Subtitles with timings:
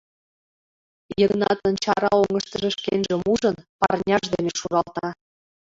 [1.19, 5.07] —Йыгнатын чара оҥыштыжо шкенжым ужын, парняж дене шуралта.